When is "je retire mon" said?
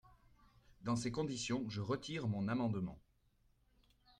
1.69-2.47